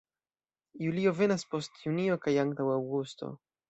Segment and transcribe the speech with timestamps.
[0.85, 3.37] Julio venas post junio kaj antaŭ aŭgusto.